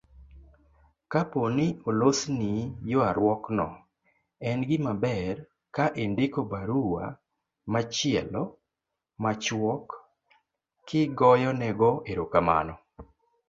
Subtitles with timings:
[1.11, 2.51] Kapo ni olosni
[2.91, 3.67] ywaruokno,
[4.49, 5.35] en gimaber
[5.75, 7.03] ka indiko barua
[7.71, 8.43] machielo
[9.23, 9.87] machuok
[10.87, 12.75] kigoyonego erokamano